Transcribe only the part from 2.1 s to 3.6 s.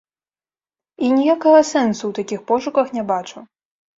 такіх пошуках не бачу.